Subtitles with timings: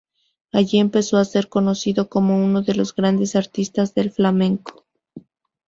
[0.51, 4.83] Allí empezó a ser conocido como uno de los grandes artistas del flamenco.